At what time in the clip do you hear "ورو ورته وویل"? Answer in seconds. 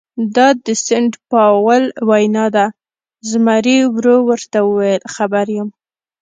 3.95-5.01